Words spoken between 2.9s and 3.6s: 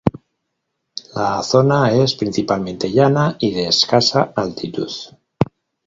llana y